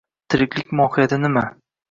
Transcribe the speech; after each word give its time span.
Tiriklik 0.33 0.73
mohiyati 0.79 1.21
nima? 1.27 1.45